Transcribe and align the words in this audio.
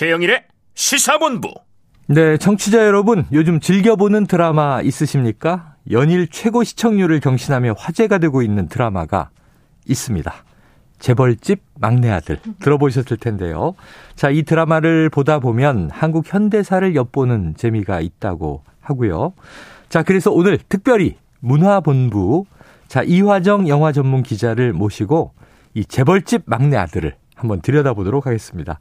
최영일의 0.00 0.44
시사본부. 0.72 1.52
네, 2.06 2.38
청취자 2.38 2.86
여러분, 2.86 3.26
요즘 3.32 3.60
즐겨보는 3.60 4.26
드라마 4.26 4.80
있으십니까? 4.80 5.74
연일 5.90 6.26
최고 6.26 6.64
시청률을 6.64 7.20
경신하며 7.20 7.74
화제가 7.76 8.16
되고 8.16 8.40
있는 8.40 8.66
드라마가 8.66 9.28
있습니다. 9.86 10.32
재벌집 11.00 11.60
막내 11.78 12.08
아들 12.08 12.38
들어보셨을 12.60 13.18
텐데요. 13.18 13.74
자, 14.14 14.30
이 14.30 14.42
드라마를 14.42 15.10
보다 15.10 15.38
보면 15.38 15.90
한국 15.92 16.32
현대사를 16.32 16.94
엿보는 16.94 17.56
재미가 17.58 18.00
있다고 18.00 18.64
하고요. 18.80 19.34
자, 19.90 20.02
그래서 20.02 20.30
오늘 20.30 20.58
특별히 20.66 21.18
문화본부 21.40 22.46
자, 22.88 23.02
이화정 23.02 23.68
영화 23.68 23.92
전문 23.92 24.22
기자를 24.22 24.72
모시고 24.72 25.34
이 25.74 25.84
재벌집 25.84 26.44
막내 26.46 26.78
아들을 26.78 27.14
한번 27.34 27.60
들여다보도록 27.60 28.26
하겠습니다. 28.26 28.78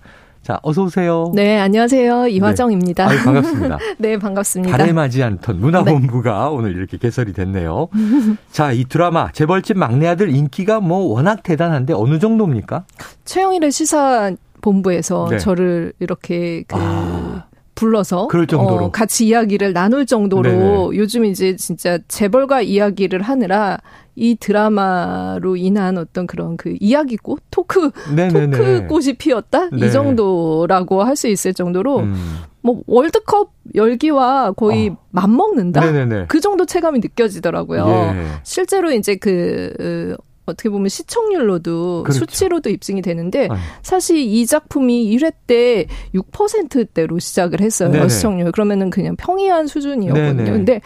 자, 0.50 0.60
어서 0.64 0.82
오세요. 0.82 1.32
네, 1.36 1.60
안녕하세요. 1.60 2.30
이화정입니다. 2.30 3.08
네. 3.08 3.12
아유, 3.14 3.24
반갑습니다. 3.24 3.78
네, 4.00 4.18
반갑습니다. 4.18 4.78
바램하지 4.78 5.22
않던 5.22 5.60
문화본부가 5.60 6.46
네. 6.46 6.56
오늘 6.56 6.76
이렇게 6.76 6.98
개설이 6.98 7.34
됐네요. 7.34 7.88
자, 8.52 8.72
이 8.72 8.84
드라마 8.86 9.32
재벌집 9.32 9.78
막내 9.78 10.08
아들 10.08 10.36
인기가 10.36 10.80
뭐 10.80 11.14
워낙 11.14 11.44
대단한데 11.44 11.94
어느 11.94 12.18
정도입니까? 12.18 12.84
최영일의 13.26 13.72
시사 13.72 14.32
본부에서 14.62 15.28
네. 15.30 15.38
저를 15.38 15.94
이렇게 16.00 16.64
그 16.68 16.76
아. 16.80 17.46
불러서 17.80 18.28
그럴 18.28 18.46
정도로 18.46 18.86
어, 18.86 18.92
같이 18.92 19.28
이야기를 19.28 19.72
나눌 19.74 20.06
정도로 20.06 20.50
네네. 20.50 20.90
요즘 20.98 21.24
이제 21.26 21.56
진짜 21.56 21.98
재벌과 22.08 22.62
이야기를 22.62 23.22
하느라 23.22 23.78
이 24.16 24.36
드라마로 24.38 25.56
인한 25.56 25.98
어떤 25.98 26.28
그런 26.28 26.58
그 26.58 26.76
이야기꽃 26.82 27.42
토크 27.52 27.92
네네네. 28.14 28.58
토크꽃이 28.58 29.14
피었다 29.14 29.70
네. 29.72 29.88
이 29.88 29.92
정도라고 29.92 31.04
할 31.04 31.16
수 31.16 31.28
있을 31.28 31.54
정도로 31.54 32.00
음. 32.00 32.40
뭐 32.62 32.82
월드컵 32.88 33.52
열기와 33.76 34.52
거의 34.52 34.90
어. 34.90 34.98
맞먹는다 35.12 35.80
네네네. 35.80 36.26
그 36.28 36.42
정도 36.42 36.66
체감이 36.66 37.00
느껴지더라고요. 37.00 37.86
예. 37.88 38.26
실제로 38.44 38.92
이제 38.92 39.16
그 39.16 40.16
어떻게 40.50 40.70
보면 40.70 40.90
시청률로도 40.90 42.04
그렇죠. 42.04 42.20
수치로도 42.20 42.70
입증이 42.70 43.02
되는데 43.02 43.48
아 43.50 43.58
사실 43.82 44.18
이 44.18 44.46
작품이 44.46 45.16
1회 45.16 45.34
때 45.48 45.86
6%대로 46.14 47.20
시작을 47.20 47.62
했어요. 47.62 47.92
네네. 47.92 48.10
시청률. 48.10 48.52
그러면은 48.52 48.90
그냥 48.90 49.16
평이한 49.16 49.68
수준이었거든요. 49.68 50.34
네네. 50.34 50.52
근데 50.52 50.82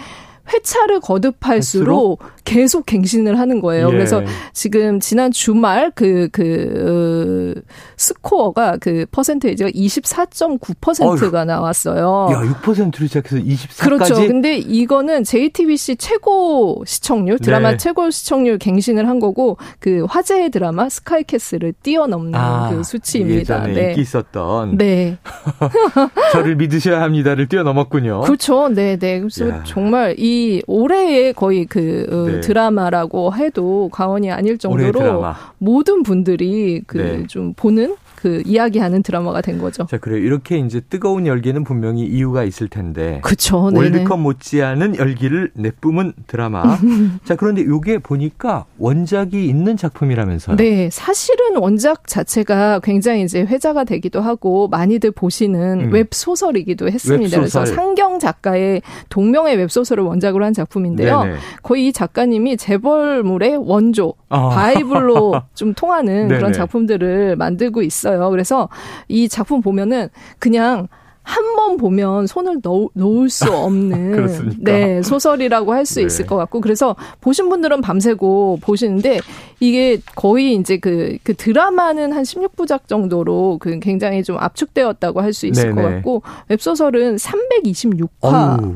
회차를 0.51 0.99
거듭할수록 0.99 2.21
계속 2.43 2.85
갱신을 2.85 3.39
하는 3.39 3.61
거예요. 3.61 3.87
예. 3.87 3.91
그래서 3.91 4.21
지금 4.51 4.99
지난 4.99 5.31
주말 5.31 5.91
그, 5.95 6.27
그, 6.31 7.55
어, 7.57 7.61
스코어가 7.95 8.77
그 8.81 9.05
퍼센테이지가 9.11 9.69
24.9%가 9.69 11.39
어휴. 11.39 11.45
나왔어요. 11.45 12.29
야, 12.31 12.41
6%로 12.61 13.07
시작해서 13.07 13.37
24까지? 13.37 13.79
그렇죠. 13.83 14.15
근데 14.15 14.57
이거는 14.57 15.23
JTBC 15.23 15.95
최고 15.95 16.83
시청률, 16.85 17.39
드라마 17.39 17.71
네. 17.71 17.77
최고 17.77 18.09
시청률 18.09 18.57
갱신을 18.57 19.07
한 19.07 19.19
거고 19.19 19.57
그 19.79 20.05
화제의 20.09 20.49
드라마 20.49 20.89
스카이캐슬을 20.89 21.73
뛰어넘는 21.81 22.35
아, 22.35 22.69
그 22.71 22.83
수치입니다. 22.83 23.39
예전에 23.39 23.73
네. 23.73 23.89
인기 23.91 24.01
있었던. 24.01 24.77
네. 24.77 25.17
저를 26.33 26.55
믿으셔야 26.57 27.01
합니다를 27.01 27.47
뛰어넘었군요. 27.47 28.21
그렇죠. 28.21 28.67
네, 28.67 28.97
네. 28.97 29.19
그래서 29.19 29.49
야. 29.49 29.63
정말 29.65 30.15
이 30.17 30.32
올해의 30.67 31.33
거의 31.33 31.65
그 31.65 32.07
어, 32.11 32.31
네. 32.31 32.39
드라마라고 32.41 33.35
해도 33.35 33.89
과언이 33.91 34.31
아닐 34.31 34.57
정도로 34.57 35.23
모든 35.57 36.03
분들이 36.03 36.81
그좀 36.85 37.47
네. 37.47 37.53
보는 37.55 37.95
그 38.23 38.41
이야기하는 38.45 39.03
드라마가 39.03 39.41
된 39.41 39.57
거죠. 39.57 39.85
자, 39.85 39.97
그래 39.97 40.17
이렇게 40.17 40.57
이제 40.57 40.79
뜨거운 40.79 41.27
열기는 41.27 41.61
분명히 41.65 42.05
이유가 42.05 42.45
있을 42.45 42.69
텐데. 42.69 43.19
그렇죠. 43.21 43.69
월드컵 43.73 44.17
못지않은 44.17 44.95
열기를 44.95 45.51
내뿜은 45.55 46.13
드라마. 46.25 46.77
자, 47.25 47.35
그런데 47.35 47.63
이게 47.63 47.97
보니까 47.97 48.63
원작이 48.77 49.45
있는 49.45 49.75
작품이라면서요. 49.75 50.55
네, 50.55 50.89
사실은 50.89 51.57
원작 51.57 52.07
자체가 52.07 52.79
굉장히 52.79 53.23
이제 53.23 53.41
회자가 53.41 53.83
되기도 53.83 54.21
하고 54.21 54.69
많이들 54.69 55.11
보시는 55.11 55.87
음. 55.87 55.93
웹 55.93 56.13
소설이기도 56.13 56.87
했습니다. 56.87 57.39
웹소설. 57.39 57.65
그래서 57.65 57.75
상경 57.75 58.19
작가의 58.19 58.83
동명의 59.09 59.57
웹 59.57 59.69
소설을 59.69 60.05
원작으로 60.05 60.45
한 60.45 60.53
작품인데요. 60.53 61.23
네네. 61.23 61.37
거의 61.61 61.87
이 61.89 61.91
작가님이 61.91 62.55
재벌물의 62.55 63.57
원조, 63.57 64.13
아. 64.29 64.47
바이블로 64.47 65.41
좀 65.55 65.73
통하는 65.73 66.29
그런 66.29 66.53
작품들을 66.53 67.35
만들고 67.35 67.81
있어요. 67.81 68.12
있어요. 68.13 68.29
그래서 68.29 68.69
이 69.07 69.27
작품 69.27 69.61
보면은 69.61 70.09
그냥 70.39 70.87
한번 71.25 71.77
보면 71.77 72.27
손을 72.27 72.59
넣, 72.61 72.89
놓을 72.93 73.29
수 73.29 73.45
없는 73.51 74.57
네 74.59 75.01
소설이라고 75.01 75.71
할수 75.73 75.95
네. 75.95 76.05
있을 76.05 76.25
것 76.25 76.35
같고 76.35 76.59
그래서 76.59 76.97
보신 77.21 77.47
분들은 77.47 77.79
밤새고 77.79 78.59
보시는데 78.61 79.21
이게 79.61 79.99
거의 80.15 80.55
이제 80.55 80.77
그, 80.77 81.17
그 81.23 81.33
드라마는 81.33 82.11
한 82.11 82.23
16부작 82.23 82.87
정도로 82.87 83.57
그 83.61 83.79
굉장히 83.79 84.21
좀 84.23 84.37
압축되었다고 84.37 85.21
할 85.21 85.33
수 85.33 85.47
있을 85.47 85.73
네네. 85.73 85.81
것 85.81 85.89
같고 85.89 86.21
웹소설은 86.49 87.15
326화 87.15 88.61
어휴. 88.61 88.75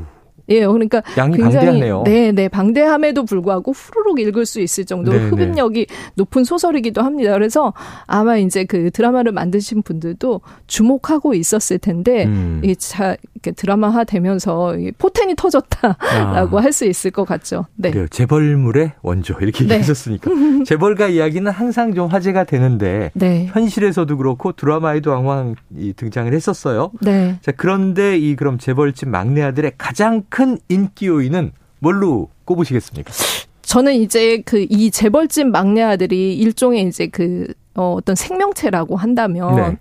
예, 0.49 0.65
그러니까 0.65 1.01
양이 1.17 1.35
굉장히 1.35 1.65
방대하네요. 1.65 2.03
네, 2.05 2.31
네, 2.31 2.47
방대함에도 2.47 3.25
불구하고 3.25 3.71
후루룩 3.73 4.19
읽을 4.19 4.45
수 4.45 4.61
있을 4.61 4.85
정도로 4.85 5.17
네, 5.17 5.25
흡입력이 5.25 5.85
네. 5.85 5.95
높은 6.15 6.43
소설이기도 6.43 7.01
합니다. 7.01 7.33
그래서 7.33 7.73
아마 8.05 8.37
이제 8.37 8.63
그 8.63 8.89
드라마를 8.91 9.31
만드신 9.31 9.83
분들도 9.83 10.41
주목하고 10.67 11.33
있었을 11.33 11.79
텐데 11.79 12.25
음. 12.25 12.61
이차 12.63 13.17
이렇게 13.37 13.51
드라마화 13.51 14.03
되면서 14.03 14.75
포텐이 14.97 15.35
터졌다라고 15.35 16.59
아. 16.59 16.63
할수 16.63 16.85
있을 16.85 17.11
것 17.11 17.25
같죠. 17.25 17.65
네. 17.75 17.91
그래요. 17.91 18.07
재벌물의 18.07 18.93
원조 19.01 19.35
이렇게 19.39 19.65
네. 19.65 19.75
얘기하셨으니까 19.75 20.31
재벌가 20.65 21.07
이야기는 21.07 21.51
항상 21.51 21.93
좀 21.93 22.07
화제가 22.07 22.43
되는데 22.45 23.11
네. 23.13 23.47
현실에서도 23.47 24.17
그렇고 24.17 24.51
드라마에도 24.51 25.11
왕왕 25.11 25.55
등장을 25.95 26.33
했었어요. 26.33 26.91
네. 27.01 27.37
자, 27.41 27.51
그런데 27.55 28.17
이 28.17 28.35
그럼 28.35 28.57
재벌집 28.57 29.09
막내 29.09 29.41
아들의 29.43 29.73
가장 29.77 30.23
큰 30.29 30.57
인기 30.69 31.07
요인은 31.07 31.51
뭘로 31.79 32.29
꼽으시겠습니까? 32.45 33.11
저는 33.61 33.93
이제 33.95 34.41
그 34.45 34.65
이 34.69 34.91
재벌집 34.91 35.47
막내 35.47 35.81
아들이 35.81 36.35
일종의 36.37 36.87
이제 36.87 37.07
그 37.07 37.47
어, 37.75 37.93
어떤 37.97 38.15
생명체라고 38.15 38.95
한다면 38.95 39.55
네. 39.55 39.77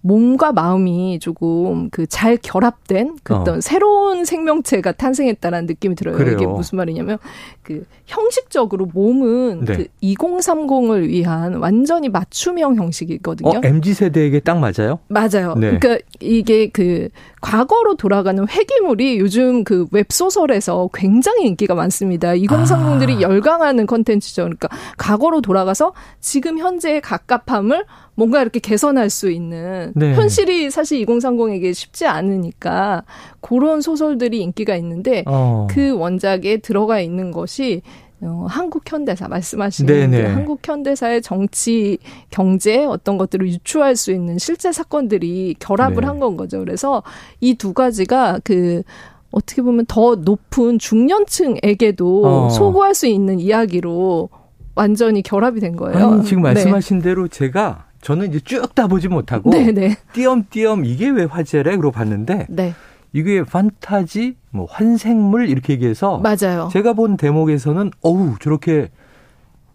몸과 0.00 0.52
마음이 0.52 1.18
조금 1.20 1.88
그 1.90 2.06
잘 2.18 2.36
결합된 2.36 3.16
그 3.22 3.34
어. 3.34 3.38
어떤 3.38 3.60
새로운 3.60 4.24
생명체가 4.24 4.92
탄생했다라는 4.92 5.66
느낌이 5.66 5.94
들어요. 5.94 6.16
그래요. 6.16 6.34
이게 6.34 6.46
무슨 6.46 6.76
말이냐면 6.78 7.18
그 7.62 7.84
형식적으로 8.06 8.86
몸은 8.86 9.64
네. 9.64 9.76
그 9.76 9.86
2030을 10.02 11.06
위한 11.06 11.54
완전히 11.56 12.08
맞춤형 12.08 12.74
형식이거든요. 12.74 13.50
어, 13.50 13.60
MZ 13.62 13.94
세대에게 13.94 14.40
딱 14.40 14.58
맞아요? 14.58 14.98
맞아요. 15.06 15.54
네. 15.54 15.78
그러니까 15.78 15.98
이게 16.18 16.70
그 16.70 17.08
과거로 17.40 17.94
돌아가는 17.94 18.44
회기물이 18.48 19.20
요즘 19.20 19.62
그 19.62 19.86
웹소설에서 19.92 20.90
굉장히 20.92 21.46
인기가 21.46 21.76
많습니다. 21.76 22.32
2030들이 22.32 23.18
아. 23.18 23.20
열광하는 23.20 23.86
컨텐츠죠. 23.86 24.42
그러니까 24.42 24.68
과거로 24.96 25.40
돌아가서 25.40 25.92
지금 26.20 26.58
현재의 26.58 27.00
갑갑함을 27.00 27.84
뭔가 28.16 28.42
이렇게 28.42 28.58
개선할 28.58 29.10
수 29.10 29.30
있는 29.30 29.87
네. 29.94 30.14
현실이 30.14 30.70
사실 30.70 31.04
2030에게 31.04 31.74
쉽지 31.74 32.06
않으니까 32.06 33.04
그런 33.40 33.80
소설들이 33.80 34.40
인기가 34.42 34.76
있는데 34.76 35.24
어. 35.26 35.66
그 35.70 35.96
원작에 35.96 36.58
들어가 36.58 37.00
있는 37.00 37.30
것이 37.30 37.82
어, 38.20 38.46
한국 38.48 38.90
현대사 38.90 39.28
말씀하신 39.28 39.86
그 39.86 40.22
한국 40.32 40.66
현대사의 40.66 41.22
정치, 41.22 41.98
경제 42.30 42.84
어떤 42.84 43.16
것들을 43.16 43.46
유추할 43.46 43.94
수 43.94 44.10
있는 44.10 44.38
실제 44.38 44.72
사건들이 44.72 45.54
결합을 45.60 46.00
네. 46.00 46.06
한건 46.06 46.36
거죠. 46.36 46.58
그래서 46.58 47.02
이 47.40 47.54
두 47.54 47.72
가지가 47.72 48.40
그 48.42 48.82
어떻게 49.30 49.62
보면 49.62 49.86
더 49.86 50.14
높은 50.16 50.78
중년층에게도 50.78 52.26
어. 52.26 52.48
소구할 52.50 52.94
수 52.94 53.06
있는 53.06 53.40
이야기로 53.40 54.30
완전히 54.74 55.22
결합이 55.22 55.60
된 55.60 55.76
거예요. 55.76 56.12
아니, 56.12 56.24
지금 56.24 56.42
네. 56.42 56.54
말씀하신 56.54 56.98
네. 56.98 57.04
대로 57.04 57.28
제가 57.28 57.87
저는 58.08 58.28
이제 58.30 58.40
쭉 58.40 58.74
다 58.74 58.86
보지 58.86 59.08
못하고 59.08 59.50
네네. 59.50 59.72
네. 59.72 59.96
띄엄띄엄 60.14 60.86
이게 60.86 61.10
왜 61.10 61.24
화제래? 61.24 61.76
그러고 61.76 61.92
봤는데 61.92 62.46
네. 62.48 62.72
이게 63.12 63.42
판타지, 63.42 64.34
뭐 64.50 64.64
환생물 64.70 65.46
이렇게 65.50 65.74
얘기해서 65.74 66.16
맞아요. 66.18 66.70
제가 66.72 66.94
본 66.94 67.18
대목에서는 67.18 67.90
어우 68.00 68.36
저렇게 68.40 68.88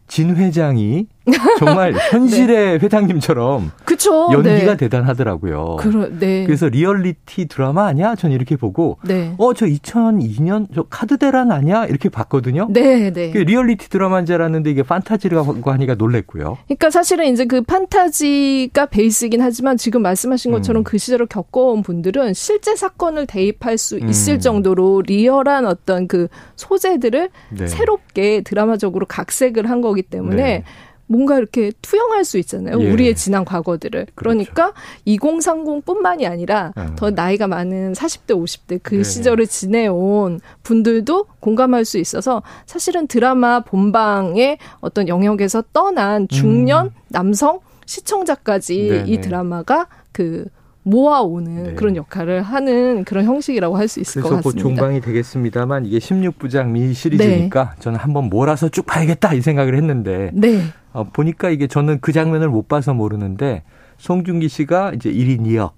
진 0.07 0.35
회장이 0.35 1.05
정말 1.59 1.93
현실의 2.11 2.79
네. 2.79 2.85
회장님처럼 2.85 3.71
그쵸? 3.85 4.29
연기가 4.31 4.71
네. 4.71 4.77
대단하더라고요. 4.77 5.77
그러, 5.79 6.09
네. 6.09 6.43
그래서 6.45 6.67
리얼리티 6.67 7.47
드라마 7.47 7.85
아니야? 7.87 8.15
전 8.15 8.31
이렇게 8.31 8.57
보고 8.57 8.97
네. 9.03 9.33
어저 9.37 9.65
2002년 9.65 10.67
저 10.75 10.83
카드 10.83 11.17
대란 11.17 11.51
아니야? 11.51 11.85
이렇게 11.85 12.09
봤거든요. 12.09 12.67
네, 12.71 13.11
네. 13.11 13.31
리얼리티 13.31 13.89
드라마인 13.89 14.25
줄 14.25 14.35
알았는데 14.35 14.71
이게 14.71 14.83
판타지라고 14.83 15.71
하니까 15.71 15.95
놀랬고요. 15.95 16.57
그러니까 16.65 16.89
사실은 16.89 17.31
이제 17.31 17.45
그 17.45 17.61
판타지가 17.61 18.87
베이스이긴 18.87 19.41
하지만 19.41 19.77
지금 19.77 20.01
말씀하신 20.01 20.51
것처럼 20.51 20.81
음. 20.81 20.83
그 20.83 20.97
시절을 20.97 21.27
겪어온 21.27 21.83
분들은 21.83 22.33
실제 22.33 22.75
사건을 22.75 23.27
대입할 23.27 23.77
수 23.77 23.97
있을 23.97 24.35
음. 24.35 24.39
정도로 24.39 25.03
리얼한 25.05 25.65
어떤 25.65 26.07
그 26.07 26.27
소재들을 26.57 27.29
네. 27.51 27.67
새롭게 27.67 28.41
드라마적으로 28.41 29.05
각색을 29.05 29.69
한 29.69 29.81
거기 29.81 30.01
때문에 30.01 30.43
네. 30.43 30.63
뭔가 31.07 31.37
이렇게 31.37 31.71
투영할 31.81 32.23
수 32.25 32.37
있잖아요. 32.39 32.81
예. 32.81 32.91
우리의 32.91 33.15
지난 33.15 33.45
과거들을. 33.45 34.07
그렇죠. 34.15 34.15
그러니까 34.15 34.73
그렇죠. 34.73 34.81
2030뿐만이 35.07 36.25
아니라 36.29 36.73
음. 36.77 36.95
더 36.95 37.11
나이가 37.11 37.47
많은 37.47 37.93
40대, 37.93 38.29
50대 38.29 38.79
그 38.81 38.95
네. 38.95 39.03
시절을 39.03 39.47
지내온 39.47 40.39
분들도 40.63 41.27
공감할 41.39 41.85
수 41.85 41.97
있어서 41.97 42.41
사실은 42.65 43.07
드라마 43.07 43.59
본방의 43.59 44.57
어떤 44.79 45.07
영역에서 45.07 45.63
떠난 45.73 46.27
중년 46.27 46.87
음. 46.87 46.91
남성 47.09 47.59
시청자까지 47.85 48.87
네네. 48.89 49.11
이 49.11 49.21
드라마가 49.21 49.87
그 50.11 50.45
모아오는 50.83 51.63
네. 51.63 51.73
그런 51.75 51.95
역할을 51.95 52.41
하는 52.41 53.03
그런 53.05 53.25
형식이라고 53.25 53.77
할 53.77 53.87
수 53.87 53.99
있을 53.99 54.21
것 54.21 54.29
같습니다. 54.29 54.49
그래서 54.49 54.57
곧 54.57 54.61
종방이 54.61 55.01
되겠습니다만 55.01 55.85
이게 55.85 55.97
16부작 55.99 56.69
미니 56.69 56.93
시리즈니까 56.93 57.71
네. 57.75 57.81
저는 57.81 57.99
한번 57.99 58.25
몰아서 58.25 58.69
쭉 58.69 58.85
봐야겠다 58.85 59.33
이 59.33 59.41
생각을 59.41 59.75
했는데 59.75 60.31
네. 60.33 60.61
어, 60.93 61.03
보니까 61.03 61.49
이게 61.49 61.67
저는 61.67 61.99
그 62.01 62.11
장면을 62.13 62.49
못 62.49 62.67
봐서 62.67 62.93
모르는데 62.93 63.63
송중기 63.97 64.47
씨가 64.47 64.93
이제 64.93 65.11
1인 65.11 65.41
2역. 65.41 65.71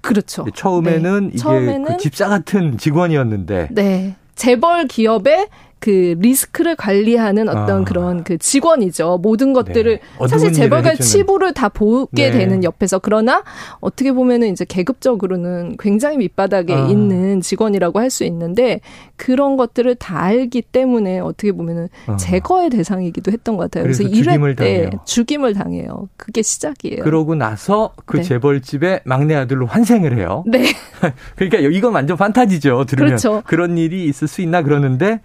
그렇죠. 0.00 0.44
처음에는 0.54 1.20
네. 1.20 1.28
이게 1.28 1.38
처음에는 1.38 1.84
그 1.84 1.96
집사 1.98 2.28
같은 2.28 2.76
직원이었는데. 2.78 3.68
네. 3.70 4.16
재벌 4.34 4.86
기업의 4.86 5.48
그 5.82 6.14
리스크를 6.20 6.76
관리하는 6.76 7.48
어떤 7.48 7.80
아. 7.80 7.84
그런 7.84 8.22
그 8.22 8.38
직원이죠. 8.38 9.18
모든 9.20 9.52
것들을 9.52 9.98
네. 9.98 10.28
사실 10.28 10.52
재벌가 10.52 10.94
치부를 10.94 11.52
다 11.54 11.68
보게 11.68 12.30
네. 12.30 12.38
되는 12.38 12.62
옆에서 12.62 13.00
그러나 13.00 13.42
어떻게 13.80 14.12
보면은 14.12 14.52
이제 14.52 14.64
계급적으로는 14.64 15.76
굉장히 15.80 16.18
밑바닥에 16.18 16.72
아. 16.72 16.86
있는 16.86 17.40
직원이라고 17.40 17.98
할 17.98 18.12
수 18.12 18.24
있는데 18.24 18.80
그런 19.16 19.56
것들을 19.56 19.94
다 19.94 20.20
알기 20.22 20.60
때문에 20.60 21.18
어떻게 21.18 21.50
보면은 21.50 21.88
아. 22.06 22.16
제거의 22.16 22.68
대상이기도 22.68 23.32
했던 23.32 23.56
것 23.56 23.64
같아요. 23.64 23.84
그래서, 23.84 24.04
그래서 24.04 24.16
이럴 24.16 24.54
때 24.54 24.82
당해요. 24.82 24.90
죽임을 25.06 25.54
당해요. 25.54 26.08
그게 26.18 26.42
시작이에요. 26.42 27.02
그러고 27.02 27.34
나서 27.34 27.94
그 28.04 28.18
네. 28.18 28.22
재벌집의 28.22 29.00
막내 29.04 29.34
아들로 29.34 29.64
환생을 29.64 30.18
해요. 30.18 30.44
네. 30.46 30.64
그러니까 31.36 31.58
이건 31.58 31.94
완전 31.94 32.18
판타지죠. 32.18 32.84
들으면 32.84 33.08
그렇죠. 33.08 33.42
그런 33.46 33.78
일이 33.78 34.04
있을 34.04 34.28
수 34.28 34.42
있나 34.42 34.60
그러는데 34.62 35.20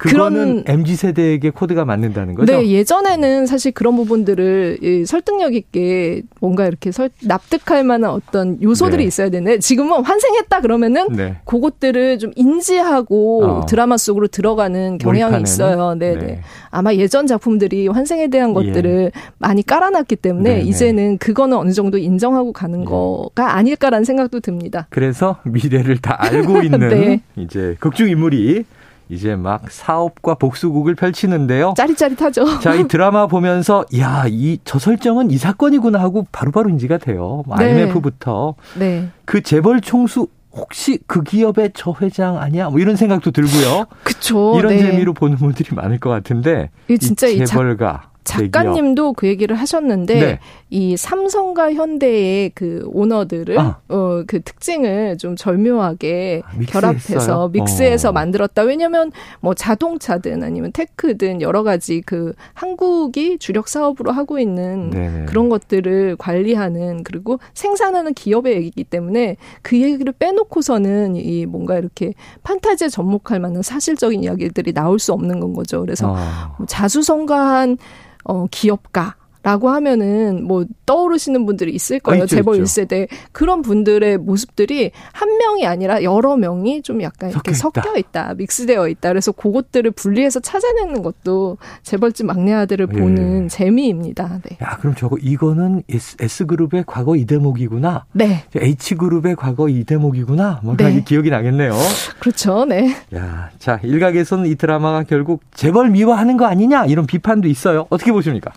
그거는 0.00 0.64
MZ 0.66 0.96
세대에게 0.96 1.50
코드가 1.50 1.84
맞는다는 1.84 2.34
거죠? 2.34 2.52
네, 2.52 2.70
예전에는 2.70 3.46
사실 3.46 3.70
그런 3.72 3.96
부분들을 3.96 5.04
설득력 5.06 5.54
있게 5.54 6.22
뭔가 6.40 6.66
이렇게 6.66 6.90
설, 6.90 7.10
납득할 7.22 7.84
만한 7.84 8.10
어떤 8.10 8.60
요소들이 8.62 9.02
네. 9.02 9.08
있어야 9.08 9.28
되는데 9.28 9.58
지금은 9.58 10.02
환생했다 10.02 10.60
그러면은 10.62 11.08
네. 11.12 11.36
그것들을 11.44 12.18
좀 12.18 12.32
인지하고 12.34 13.44
어. 13.44 13.66
드라마 13.66 13.98
속으로 13.98 14.28
들어가는 14.28 14.96
경향이 14.96 15.20
몰입하는? 15.20 15.42
있어요. 15.42 15.94
네, 15.94 16.14
네, 16.14 16.26
네. 16.26 16.40
아마 16.70 16.94
예전 16.94 17.26
작품들이 17.26 17.88
환생에 17.88 18.28
대한 18.28 18.54
것들을 18.54 19.12
예. 19.14 19.20
많이 19.38 19.62
깔아놨기 19.62 20.16
때문에 20.16 20.48
네네. 20.48 20.62
네. 20.62 20.68
이제는 20.68 21.18
그거는 21.18 21.58
어느 21.58 21.72
정도 21.72 21.98
인정하고 21.98 22.52
가는 22.54 22.80
예. 22.80 22.84
거가 22.84 23.56
아닐까라는 23.56 24.04
생각도 24.04 24.40
듭니다. 24.40 24.86
그래서 24.88 25.40
미래를 25.44 25.98
다 25.98 26.16
알고 26.18 26.62
있는 26.64 26.88
네. 26.88 27.20
이제 27.36 27.76
극중 27.80 28.08
인물이 28.08 28.64
이제 29.10 29.34
막 29.34 29.70
사업과 29.70 30.34
복수국을 30.36 30.94
펼치는데요. 30.94 31.74
짜릿짜릿하죠. 31.76 32.60
자, 32.60 32.74
이 32.74 32.86
드라마 32.86 33.26
보면서 33.26 33.84
야, 33.98 34.24
이 34.28 34.58
저 34.64 34.78
설정은 34.78 35.30
이 35.30 35.36
사건이구나 35.38 35.98
하고 36.00 36.26
바로바로 36.30 36.68
인지가 36.70 36.98
돼요. 36.98 37.42
뭐 37.46 37.56
네. 37.56 37.64
IMF부터 37.72 38.54
네. 38.78 39.08
그 39.24 39.42
재벌 39.42 39.80
총수 39.80 40.28
혹시 40.52 40.98
그 41.06 41.22
기업의 41.22 41.70
저 41.74 41.94
회장 42.00 42.38
아니야? 42.38 42.70
뭐 42.70 42.78
이런 42.80 42.96
생각도 42.96 43.30
들고요. 43.30 43.86
그렇죠. 44.04 44.56
이런 44.58 44.72
네. 44.72 44.78
재미로 44.80 45.12
보는 45.14 45.36
분들이 45.36 45.74
많을 45.74 45.98
것 45.98 46.10
같은데 46.10 46.70
이 46.88 46.98
진짜 46.98 47.26
이 47.26 47.44
재벌가 47.44 48.09
작가님도 48.24 49.14
그 49.14 49.26
얘기를 49.26 49.56
하셨는데 49.56 50.20
네. 50.20 50.38
이 50.68 50.96
삼성과 50.96 51.72
현대의 51.72 52.50
그 52.54 52.84
오너들을 52.92 53.58
아. 53.58 53.78
어그 53.88 54.42
특징을 54.42 55.18
좀 55.18 55.36
절묘하게 55.36 56.42
아, 56.44 56.50
결합해서 56.66 57.48
믹스해서 57.48 58.10
어. 58.10 58.12
만들었다. 58.12 58.62
왜냐면 58.62 59.10
뭐 59.40 59.54
자동차든 59.54 60.42
아니면 60.42 60.70
테크든 60.72 61.42
여러 61.42 61.62
가지 61.62 62.02
그 62.02 62.32
한국이 62.54 63.38
주력 63.38 63.68
사업으로 63.68 64.12
하고 64.12 64.38
있는 64.38 64.90
네네. 64.90 65.24
그런 65.26 65.48
것들을 65.48 66.16
관리하는 66.16 67.02
그리고 67.02 67.40
생산하는 67.54 68.14
기업의 68.14 68.54
얘기이기 68.56 68.84
때문에 68.84 69.36
그 69.62 69.80
얘기를 69.80 70.12
빼놓고서는 70.12 71.16
이 71.16 71.46
뭔가 71.46 71.78
이렇게 71.78 72.14
판타지에 72.42 72.88
접목할 72.88 73.40
만한 73.40 73.62
사실적인 73.62 74.22
이야기들이 74.22 74.72
나올 74.72 74.98
수 74.98 75.12
없는 75.12 75.40
건 75.40 75.52
거죠. 75.52 75.80
그래서 75.80 76.12
어. 76.12 76.16
뭐 76.58 76.66
자수성가한 76.66 77.78
어, 78.24 78.46
기업가, 78.50 79.16
라고 79.42 79.70
하면은 79.70 80.44
뭐 80.44 80.64
떠오르시는 80.84 81.46
분들이 81.46 81.72
있을 81.72 81.98
거예요. 82.00 82.22
아, 82.22 82.24
있죠, 82.24 82.36
재벌 82.36 82.56
있죠. 82.56 82.64
1세대. 82.64 83.08
그런 83.32 83.62
분들의 83.62 84.18
모습들이 84.18 84.90
한 85.12 85.38
명이 85.38 85.66
아니라 85.66 86.02
여러 86.02 86.36
명이 86.36 86.82
좀 86.82 87.00
약간 87.02 87.30
이렇게 87.30 87.54
섞여, 87.54 87.80
섞여 87.80 87.98
있다. 87.98 88.34
믹스되어 88.34 88.88
있다. 88.88 89.08
그래서 89.08 89.32
그것들을 89.32 89.90
분리해서 89.92 90.40
찾아내는 90.40 91.02
것도 91.02 91.56
재벌집 91.82 92.26
막내 92.26 92.52
아들을 92.52 92.88
예. 92.92 92.98
보는 93.00 93.48
재미입니다. 93.48 94.40
네. 94.42 94.58
야, 94.62 94.76
그럼 94.78 94.94
저거 94.94 95.16
이거는 95.18 95.84
S, 95.88 96.44
그룹의 96.44 96.84
과거 96.86 97.16
이 97.16 97.24
대목이구나. 97.24 98.04
네. 98.12 98.44
H 98.54 98.96
그룹의 98.96 99.36
과거 99.36 99.70
이 99.70 99.84
대목이구나. 99.84 100.60
뭐 100.62 100.76
네. 100.76 101.02
기억이 101.02 101.30
나겠네요. 101.30 101.72
그렇죠. 102.18 102.66
네. 102.66 102.94
야, 103.14 103.50
자, 103.58 103.80
일각에서는 103.82 104.46
이 104.46 104.54
드라마가 104.56 105.04
결국 105.04 105.42
재벌 105.54 105.88
미화하는 105.88 106.36
거 106.36 106.44
아니냐 106.44 106.84
이런 106.86 107.06
비판도 107.06 107.48
있어요. 107.48 107.86
어떻게 107.88 108.12
보십니까? 108.12 108.52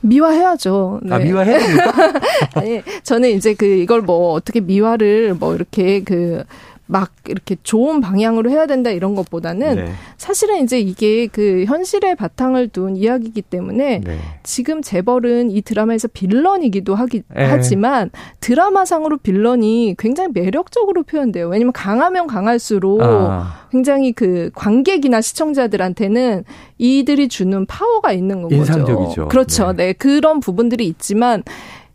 미 0.00 0.21
미화해야죠. 0.22 1.00
네. 1.02 1.14
아, 1.14 1.18
미화해야 1.18 1.58
됩니까? 1.58 1.92
아니, 2.54 2.82
저는 3.02 3.30
이제 3.30 3.54
그 3.54 3.66
이걸 3.66 4.00
뭐 4.02 4.32
어떻게 4.32 4.60
미화를 4.60 5.34
뭐 5.34 5.54
이렇게 5.54 6.02
그 6.02 6.44
막 6.86 7.12
이렇게 7.26 7.56
좋은 7.62 8.00
방향으로 8.00 8.50
해야 8.50 8.66
된다 8.66 8.90
이런 8.90 9.14
것보다는 9.14 9.76
네. 9.76 9.92
사실은 10.18 10.62
이제 10.62 10.78
이게 10.78 11.26
그 11.26 11.64
현실의 11.66 12.16
바탕을 12.16 12.68
둔 12.68 12.96
이야기이기 12.96 13.42
때문에 13.42 14.00
네. 14.04 14.18
지금 14.42 14.82
재벌은 14.82 15.50
이 15.50 15.62
드라마에서 15.62 16.08
빌런이기도 16.08 16.94
하기, 16.94 17.18
에. 17.18 17.22
네. 17.34 17.44
하지만 17.44 18.10
드라마상으로 18.40 19.18
빌런이 19.18 19.94
굉장히 19.98 20.30
매력적으로 20.32 21.02
표현돼요. 21.04 21.48
왜냐면 21.48 21.72
강하면 21.72 22.26
강할수록 22.26 23.00
아. 23.02 23.66
굉장히 23.70 24.12
그 24.12 24.50
관객이나 24.54 25.20
시청자들한테는 25.20 26.44
이들이 26.78 27.28
주는 27.28 27.64
파워가 27.64 28.12
있는 28.12 28.42
거죠. 28.42 28.56
인상적이죠. 28.56 29.28
그렇죠. 29.28 29.72
네. 29.72 29.86
네. 29.86 29.92
그런 29.92 30.40
부분들이 30.40 30.86
있지만 30.86 31.42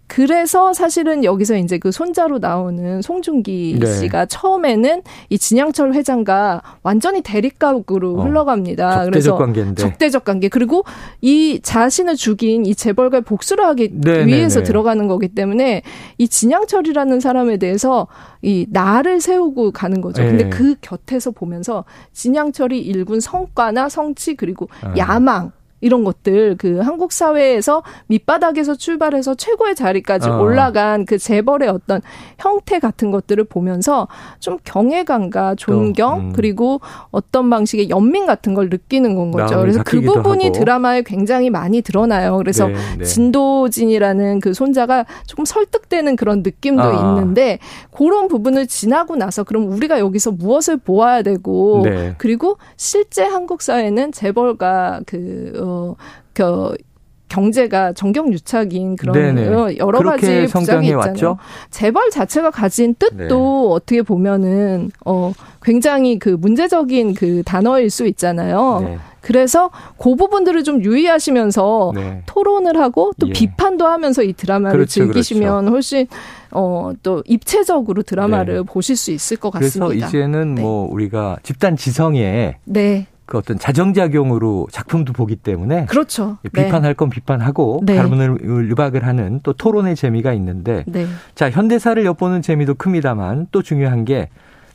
그래서 0.08 0.74
사실은 0.74 1.24
여기서 1.24 1.58
이제 1.58 1.78
그 1.78 1.92
손자로 1.92 2.40
나오는 2.40 3.02
송중기 3.02 3.78
네. 3.80 3.86
씨가 3.86 4.26
처음에는 4.26 5.04
이 5.30 5.38
진양철 5.38 5.94
회장과 5.94 6.62
완전히 6.82 7.22
대립각으로 7.22 8.16
어, 8.18 8.24
흘러갑니다. 8.24 9.06
적대적 9.06 9.12
그래서 9.12 9.38
관계인데. 9.38 9.82
적대적 9.82 10.24
관계. 10.24 10.48
그리고 10.48 10.84
이 11.22 11.60
자신을 11.62 12.16
죽인 12.16 12.66
이 12.66 12.74
재벌가의 12.74 13.24
복수를 13.24 13.66
하기 13.66 13.90
네, 13.94 14.26
네 14.26 14.26
위해서 14.26 14.62
네, 14.62 14.66
들어가는 14.66 15.08
거기 15.08 15.28
때문에 15.28 15.82
이 16.18 16.28
진양철이라는 16.28 17.20
사람에 17.20 17.58
대해서 17.58 18.08
이 18.42 18.66
나를 18.70 19.20
세우고 19.20 19.72
가는 19.72 20.00
거죠. 20.00 20.24
근데 20.24 20.46
네. 20.46 20.50
그 20.50 20.76
곁에서 20.80 21.32
보면서 21.32 21.84
진양철이 22.14 22.80
일군 22.80 23.20
성과나 23.20 23.90
성취 23.90 24.36
그리고 24.36 24.70
아. 24.82 24.94
야망 24.96 25.52
이런 25.79 26.03
것들 26.03 26.55
그 26.57 26.79
한국 26.79 27.12
사회에서 27.12 27.84
밑바닥에서 28.07 28.75
출발해서 28.75 29.36
최고의 29.36 29.75
자리까지 29.75 30.29
어. 30.29 30.39
올라간 30.39 31.05
그 31.05 31.17
재벌의 31.17 31.69
어떤 31.69 32.01
형태 32.39 32.79
같은 32.79 33.12
것들을 33.12 33.43
보면서 33.43 34.07
좀 34.39 34.57
경외감과 34.63 35.55
존경 35.55 36.19
음. 36.19 36.34
그리고 36.34 36.81
어떤 37.12 37.50
방식의 37.50 37.89
연민 37.89 38.25
같은 38.25 38.53
걸 38.53 38.69
느끼는 38.69 39.15
건 39.15 39.31
거죠. 39.31 39.60
그래서 39.60 39.84
그 39.84 40.01
부분이 40.01 40.46
하고. 40.46 40.60
드라마에 40.60 41.03
굉장히 41.03 41.50
많이 41.50 41.81
드러나요. 41.81 42.38
그래서 42.38 42.67
네, 42.67 42.75
네. 42.98 43.03
진도진이라는 43.05 44.39
그 44.39 44.53
손자가 44.53 45.05
조금 45.27 45.46
설득되는 45.46 46.15
그런 46.15 46.41
느낌도 46.41 46.81
아. 46.81 46.93
있는데 46.93 47.60
그런 47.91 48.27
부분을 48.27 48.67
지나고 48.67 49.15
나서 49.15 49.43
그럼 49.43 49.72
우리가 49.72 50.00
여기서 50.00 50.31
무엇을 50.31 50.77
보아야 50.77 51.22
되고 51.22 51.81
네. 51.84 52.15
그리고 52.17 52.57
실제 52.77 53.24
한국 53.24 53.62
사회는 53.62 54.12
재벌과 54.12 55.01
그 55.05 55.51
어, 55.68 55.96
그 56.34 56.76
경제가 57.30 57.94
정경유착인 57.94 58.96
그런 58.96 59.14
네네. 59.14 59.78
여러 59.78 60.00
가지 60.02 60.48
부작용이 60.48 60.88
있잖아요. 60.88 60.98
왔죠? 60.98 61.38
재벌 61.70 62.10
자체가 62.10 62.52
가진 62.52 62.96
뜻도 62.96 63.16
네. 63.18 63.28
어떻게 63.30 64.02
보면은 64.02 64.92
어 65.06 65.34
굉장히 65.62 66.20
그 66.20 66.30
문제적인 66.30 67.16
그 67.16 67.44
단어일 67.44 67.90
수 67.90 68.08
있잖아요. 68.08 68.80
네. 68.82 68.98
그래서 69.20 69.72
그 69.98 70.16
부분들을 70.16 70.64
좀 70.64 70.82
유의하시면서 70.82 71.92
네. 71.96 72.24
토론을 72.28 72.80
하고 72.80 73.12
또 73.20 73.28
예. 73.28 73.34
비판도 73.34 73.86
하면서 73.86 74.24
이 74.24 74.32
드라마를 74.32 74.78
그렇죠, 74.78 75.04
즐기시면 75.04 75.66
그렇죠. 75.66 75.72
훨씬 75.74 76.08
어, 76.52 76.94
또 77.04 77.24
입체적으로 77.26 78.04
드라마를 78.04 78.56
네. 78.56 78.62
보실 78.64 78.96
수 78.96 79.12
있을 79.12 79.36
것 79.36 79.52
같습니다. 79.52 79.88
그래서 79.88 80.08
이제는 80.08 80.56
네. 80.56 80.62
뭐 80.62 80.88
우리가 80.90 81.40
집단 81.44 81.76
지성에 81.76 82.56
네. 82.64 83.08
그 83.27 83.38
어떤 83.38 83.60
자정작용으로 83.60 84.67
작품도 84.72 85.12
보기 85.12 85.36
때문에 85.36 85.86
그렇죠. 85.86 86.38
비판할 86.53 86.93
건 86.93 87.10
비판하고 87.10 87.81
네. 87.84 87.98
다른을 87.98 88.39
유박을 88.69 89.05
하는 89.05 89.41
또 89.43 89.51
토론의 89.51 89.98
재미가 89.98 90.31
있는데 90.34 90.86
네. 90.88 91.05
자 91.36 91.51
현대사를 91.51 92.03
엿보는 92.05 92.41
재미도 92.41 92.75
큽니다만 92.75 93.48
또 93.51 93.62
중요한 93.62 94.05
게 94.05 94.29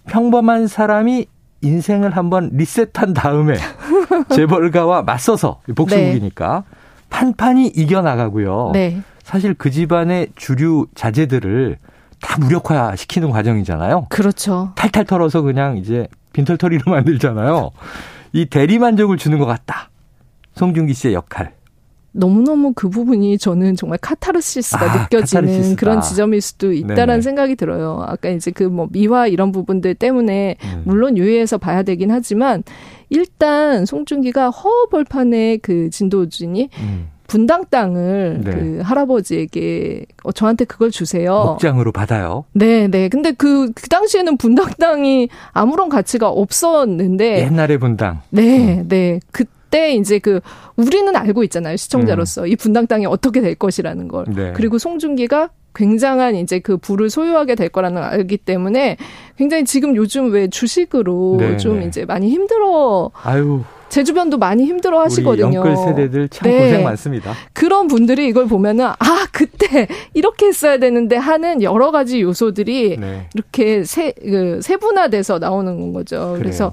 평범한 0.06 0.66
사람이 0.66 1.26
인생을 1.62 2.14
한번 2.14 2.50
리셋한 2.52 3.14
다음에 3.14 3.54
재벌가와 4.35 5.02
맞서서 5.02 5.61
복수국이니까 5.75 6.64
네. 6.68 6.76
판판이 7.09 7.68
이겨나가고요. 7.68 8.73
네. 8.75 9.00
사실 9.23 9.54
그 9.54 9.71
집안의 9.71 10.28
주류 10.37 10.88
자재들을 10.94 11.78
다 12.21 12.37
무력화시키는 12.38 13.30
과정이잖아요. 13.30 14.09
그렇죠. 14.11 14.73
탈탈 14.76 15.06
털어서 15.06 15.40
그냥 15.40 15.78
이제 15.78 16.06
빈털터리로 16.35 16.82
만들잖아요. 16.92 17.71
이 18.33 18.47
대리만족을 18.47 19.17
주는 19.17 19.39
것 19.39 19.47
같다. 19.47 19.91
송중기 20.55 20.95
씨의 20.95 21.15
역할. 21.15 21.55
너무너무 22.15 22.73
그 22.75 22.91
부분이 22.91 23.39
저는 23.39 23.75
정말 23.75 23.99
카타르시스가 23.99 24.85
아, 24.85 25.03
느껴지는 25.05 25.43
카타르시스다. 25.47 25.81
그런 25.81 26.01
지점일 26.03 26.43
수도 26.43 26.71
있다라는 26.73 27.07
네네. 27.07 27.21
생각이 27.23 27.57
들어요. 27.57 28.05
아까 28.07 28.29
이제 28.29 28.51
그 28.51 28.65
뭐 28.65 28.87
미화 28.91 29.27
이런 29.27 29.51
부분들 29.51 29.95
때문에 29.95 30.57
음. 30.62 30.83
물론 30.85 31.17
유의해서 31.17 31.57
봐야 31.57 31.83
되긴 31.83 32.11
하지만 32.11 32.65
일단 33.09 33.87
송중기가 33.87 34.51
허벌판의 34.51 35.59
그 35.59 35.89
진도준이 35.89 36.69
음. 36.81 37.09
분당 37.33 37.65
땅을 37.71 38.43
네. 38.45 38.51
그 38.51 38.81
할아버지에게 38.85 40.05
어, 40.23 40.33
저한테 40.33 40.67
그걸 40.67 40.91
주세요. 40.91 41.33
목장으로 41.33 41.91
받아요. 41.91 42.45
네, 42.53 42.89
네. 42.89 43.09
근데 43.09 43.33
그, 43.33 43.73
그 43.73 43.89
당시에는 43.89 44.37
분당 44.37 44.67
땅이 44.79 45.31
아무런 45.53 45.89
가치가 45.89 46.29
없었는데. 46.29 47.47
옛날의 47.47 47.79
분당. 47.79 48.21
네, 48.29 48.81
음. 48.81 48.89
네. 48.89 49.19
그 49.31 49.45
그때 49.73 49.95
이제 49.95 50.19
그 50.19 50.41
우리는 50.77 51.17
알고 51.17 51.43
있잖아요 51.45 51.79
시청자로서 51.79 52.43
음. 52.43 52.49
이 52.49 52.57
분당 52.57 52.87
땅이 52.87 53.07
어떻게 53.07 53.41
될 53.41 53.55
것이라는 53.55 54.07
걸 54.07 54.27
네. 54.29 54.53
그리고 54.55 54.77
송중기가 54.77 55.49
굉장한 55.75 56.35
이제 56.35 56.59
그 56.59 56.77
부를 56.77 57.09
소유하게 57.09 57.55
될 57.55 57.71
거라는 57.71 58.03
걸 58.03 58.05
알기 58.11 58.37
때문에 58.37 58.99
굉장히 59.39 59.65
지금 59.65 59.97
요즘 59.97 60.31
왜 60.31 60.49
주식으로 60.49 61.37
네, 61.39 61.57
좀 61.57 61.81
네. 61.81 61.87
이제 61.87 62.05
많이 62.05 62.29
힘들어 62.29 63.11
아유. 63.23 63.62
제 63.93 64.05
주변도 64.05 64.39
많이 64.39 64.65
힘들어 64.65 65.03
하시거든요. 65.03 65.61
우리 65.61 65.69
연끌 65.69 65.77
세대들 65.77 66.29
참 66.31 66.51
네. 66.51 66.61
고생 66.61 66.83
많습니다. 66.83 67.35
그런 67.53 67.89
분들이 67.89 68.27
이걸 68.27 68.47
보면은 68.47 68.87
아 68.87 68.97
그때 69.33 69.87
이렇게 70.15 70.47
했어야 70.47 70.79
되는데 70.79 71.17
하는 71.17 71.63
여러 71.63 71.91
가지 71.91 72.23
요소들이 72.23 72.97
네. 72.99 73.29
이렇게 73.35 73.85
세, 73.85 74.13
그, 74.13 74.61
세분화돼서 74.63 75.41
나오는 75.41 75.93
거죠. 75.93 76.17
그래요. 76.17 76.39
그래서 76.39 76.73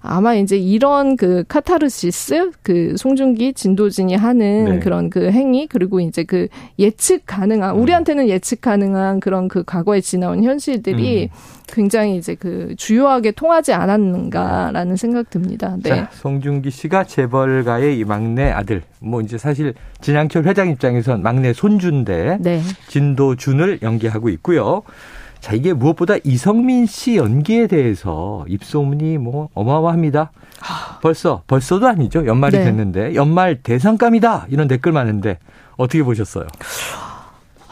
아마 0.00 0.36
이제 0.36 0.56
이런 0.56 1.16
그 1.18 1.44
카타르시스 1.48 2.52
그 2.62 2.94
송중기 2.96 3.52
진도진이 3.52 4.14
하는 4.14 4.64
네. 4.64 4.78
그런 4.78 5.10
그 5.10 5.30
행위 5.30 5.66
그리고 5.66 6.00
이제 6.00 6.24
그 6.24 6.48
예측 6.78 7.24
가능한 7.26 7.74
우리한테는 7.74 8.26
예측 8.28 8.62
가능한 8.62 9.20
그런 9.20 9.48
그 9.48 9.64
과거에 9.64 10.00
지나온 10.00 10.42
현실들이 10.42 11.24
음. 11.24 11.54
굉장히 11.66 12.16
이제 12.16 12.34
그 12.34 12.74
주요하게 12.76 13.32
통하지 13.32 13.72
않았는가라는 13.72 14.96
생각 14.96 15.30
듭니다. 15.30 15.76
네. 15.82 15.90
자, 15.90 16.08
송중 16.12 16.53
기 16.62 16.70
씨가 16.70 17.04
재벌가의 17.04 17.98
이 17.98 18.04
막내 18.04 18.50
아들. 18.50 18.82
뭐 19.00 19.20
이제 19.20 19.38
사실 19.38 19.74
진양철 20.00 20.44
회장 20.44 20.68
입장에선 20.68 21.22
막내 21.22 21.52
손주인데 21.52 22.38
네. 22.40 22.62
진도준을 22.88 23.80
연기하고 23.82 24.28
있고요. 24.30 24.82
자, 25.40 25.54
이게 25.54 25.72
무엇보다 25.74 26.14
이성민 26.24 26.86
씨 26.86 27.16
연기에 27.16 27.66
대해서 27.66 28.44
입소문이 28.48 29.18
뭐 29.18 29.50
어마어마합니다. 29.54 30.32
벌써 31.02 31.42
벌써도 31.46 31.86
아니죠. 31.86 32.26
연말이 32.26 32.56
네. 32.56 32.64
됐는데 32.64 33.14
연말 33.14 33.60
대상감이다. 33.62 34.46
이런 34.48 34.68
댓글 34.68 34.92
많은데 34.92 35.38
어떻게 35.76 36.02
보셨어요? 36.02 36.46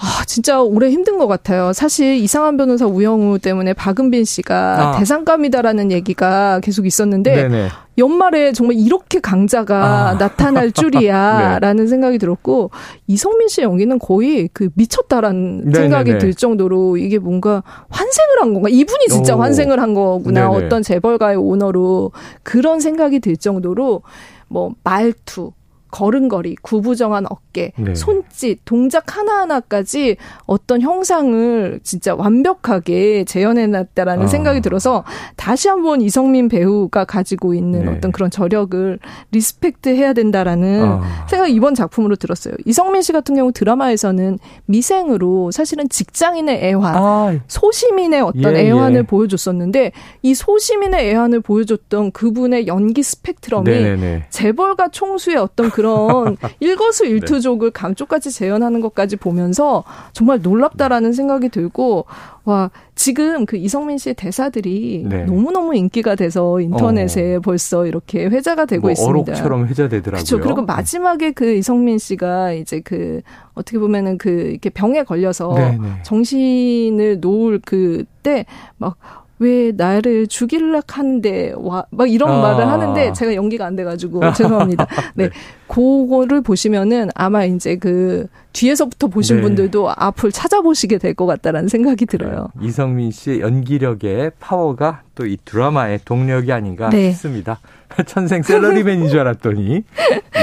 아, 0.04 0.24
진짜 0.26 0.60
올해 0.60 0.90
힘든 0.90 1.16
것 1.16 1.28
같아요. 1.28 1.72
사실 1.72 2.16
이상한 2.16 2.56
변호사 2.56 2.86
우영우 2.86 3.38
때문에 3.38 3.72
박은빈 3.72 4.24
씨가 4.24 4.94
아. 4.94 4.98
대상감이다라는 4.98 5.92
얘기가 5.92 6.58
계속 6.60 6.86
있었는데 6.86 7.36
네네. 7.36 7.68
연말에 7.98 8.52
정말 8.52 8.76
이렇게 8.76 9.20
강자가 9.20 10.08
아. 10.10 10.14
나타날 10.14 10.72
줄이야라는 10.74 11.84
네. 11.84 11.88
생각이 11.88 12.18
들었고 12.18 12.72
이성민 13.06 13.46
씨의 13.46 13.66
연기는 13.66 13.96
거의 14.00 14.48
그 14.52 14.70
미쳤다라는 14.74 15.58
네네네. 15.66 15.78
생각이 15.78 16.18
들 16.18 16.34
정도로 16.34 16.96
이게 16.96 17.20
뭔가 17.20 17.62
환생을 17.90 18.40
한 18.40 18.54
건가? 18.54 18.68
이분이 18.70 19.06
진짜 19.08 19.36
오. 19.36 19.40
환생을 19.40 19.80
한 19.80 19.94
거구나. 19.94 20.48
네네. 20.48 20.66
어떤 20.66 20.82
재벌가의 20.82 21.36
오너로 21.36 22.10
그런 22.42 22.80
생각이 22.80 23.20
들 23.20 23.36
정도로 23.36 24.02
뭐 24.48 24.74
말투 24.82 25.52
걸음걸이, 25.92 26.56
구부정한 26.62 27.26
어깨, 27.28 27.72
네. 27.76 27.94
손짓, 27.94 28.60
동작 28.64 29.16
하나하나까지 29.16 30.16
어떤 30.46 30.80
형상을 30.80 31.80
진짜 31.82 32.14
완벽하게 32.14 33.24
재현해놨다라는 33.24 34.24
아. 34.24 34.26
생각이 34.26 34.62
들어서 34.62 35.04
다시 35.36 35.68
한번 35.68 36.00
이성민 36.00 36.48
배우가 36.48 37.04
가지고 37.04 37.52
있는 37.52 37.84
네. 37.84 37.90
어떤 37.92 38.10
그런 38.10 38.30
저력을 38.30 38.98
respect 39.32 39.90
해야 39.90 40.14
된다라는 40.14 40.82
아. 40.82 41.26
생각이 41.28 41.52
이번 41.52 41.74
작품으로 41.74 42.16
들었어요. 42.16 42.54
이성민 42.64 43.02
씨 43.02 43.12
같은 43.12 43.36
경우 43.36 43.52
드라마에서는 43.52 44.38
미생으로 44.64 45.50
사실은 45.50 45.90
직장인의 45.90 46.64
애환, 46.64 46.96
아. 46.96 47.38
소시민의 47.48 48.22
어떤 48.22 48.56
예, 48.56 48.66
애환을 48.66 49.00
예. 49.00 49.02
보여줬었는데 49.02 49.92
이 50.22 50.34
소시민의 50.34 51.10
애환을 51.10 51.40
보여줬던 51.40 52.12
그분의 52.12 52.66
연기 52.66 53.02
스펙트럼이 53.02 53.68
네네네. 53.68 54.26
재벌가 54.30 54.88
총수의 54.88 55.36
어떤 55.36 55.70
그 55.70 55.81
그런 55.82 56.36
일거수일투족을 56.60 57.68
네. 57.68 57.72
감쪽같이 57.72 58.30
재현하는 58.30 58.80
것까지 58.80 59.16
보면서 59.16 59.84
정말 60.12 60.40
놀랍다라는 60.40 61.12
생각이 61.12 61.48
들고 61.48 62.06
와 62.44 62.70
지금 62.94 63.46
그 63.46 63.56
이성민 63.56 63.98
씨의 63.98 64.14
대사들이 64.14 65.06
네. 65.08 65.24
너무너무 65.24 65.74
인기가 65.74 66.14
돼서 66.14 66.60
인터넷에 66.60 67.36
어. 67.36 67.40
벌써 67.40 67.86
이렇게 67.86 68.26
회자가 68.26 68.64
되고 68.64 68.82
뭐 68.82 68.90
있습니다. 68.90 69.32
어록처럼 69.32 69.66
회자되더라고요. 69.66 70.24
그렇죠. 70.24 70.40
그리고 70.40 70.62
마지막에 70.62 71.32
그 71.32 71.52
이성민 71.54 71.98
씨가 71.98 72.52
이제 72.52 72.80
그 72.80 73.22
어떻게 73.54 73.78
보면은 73.78 74.18
그 74.18 74.30
이렇게 74.30 74.70
병에 74.70 75.02
걸려서 75.02 75.54
네네. 75.54 75.78
네. 75.78 75.88
정신을 76.04 77.18
놓을 77.20 77.60
그때 77.64 78.46
막 78.76 78.96
왜 79.42 79.72
나를 79.74 80.26
죽일락 80.26 80.98
하는데 80.98 81.52
와 81.56 81.84
막 81.90 82.10
이런 82.10 82.30
아. 82.30 82.40
말을 82.40 82.66
하는데 82.68 83.12
제가 83.12 83.34
연기가 83.34 83.66
안 83.66 83.76
돼가지고 83.76 84.20
죄송합니다. 84.34 84.86
네. 85.14 85.24
네, 85.26 85.30
그거를 85.68 86.40
보시면은 86.42 87.08
아마 87.14 87.44
이제 87.44 87.76
그 87.76 88.26
뒤에서부터 88.52 89.08
보신 89.08 89.36
네. 89.36 89.42
분들도 89.42 89.90
앞을 89.96 90.30
찾아보시게 90.32 90.98
될 90.98 91.14
것 91.14 91.26
같다라는 91.26 91.68
생각이 91.68 92.06
들어요. 92.06 92.48
네. 92.60 92.66
이성민 92.68 93.10
씨의 93.10 93.40
연기력의 93.40 94.32
파워가 94.40 95.02
또 95.14 95.26
이 95.26 95.36
드라마의 95.44 96.00
동력이 96.04 96.52
아닌가 96.52 96.88
네. 96.90 97.10
싶습니다. 97.12 97.58
천생 98.06 98.42
샐러리맨인 98.42 99.08
줄 99.08 99.20
알았더니 99.20 99.76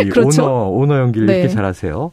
이 0.04 0.10
그렇죠? 0.10 0.44
오너 0.44 0.70
오너 0.70 0.98
연기를 1.00 1.28
네. 1.28 1.40
이렇게 1.40 1.54
잘하세요. 1.54 2.12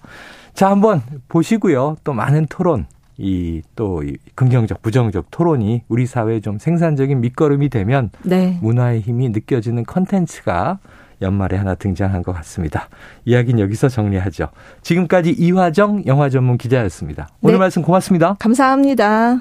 자 0.55 0.71
한번 0.71 1.03
보시고요. 1.29 1.97
또 2.05 2.13
많은 2.15 2.47
토론 2.49 2.87
이또 3.19 4.03
이 4.03 4.17
긍정적 4.35 4.83
부정적 4.83 5.27
토론이 5.31 5.83
우리 5.89 6.07
사회에 6.07 6.41
좀 6.41 6.59
생산적인 6.59 7.21
밑거름이 7.21 7.69
되면 7.69 8.11
네. 8.23 8.59
문화의 8.61 9.01
힘이 9.01 9.31
느껴지는 9.31 9.85
컨텐츠가 9.85 10.79
연말에 11.23 11.57
하나 11.57 11.75
등장한 11.75 12.23
것 12.23 12.33
같습니다. 12.33 12.89
이야기는 13.25 13.59
여기서 13.61 13.89
정리하죠. 13.89 14.49
지금까지 14.83 15.31
이화정 15.31 16.05
영화 16.07 16.29
전문 16.29 16.59
기자였습니다. 16.59 17.29
오늘 17.41 17.55
네. 17.55 17.59
말씀 17.59 17.83
고맙습니다. 17.83 18.37
감사합니다. 18.39 19.41